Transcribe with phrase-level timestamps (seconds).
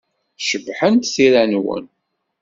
[0.47, 1.85] Cebḥent tira-nwen.